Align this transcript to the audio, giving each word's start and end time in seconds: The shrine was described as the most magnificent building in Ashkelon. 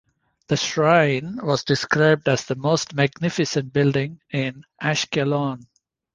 The 0.47 0.57
shrine 0.57 1.37
was 1.43 1.63
described 1.63 2.27
as 2.27 2.45
the 2.45 2.55
most 2.55 2.95
magnificent 2.95 3.71
building 3.71 4.19
in 4.31 4.63
Ashkelon. 4.81 5.67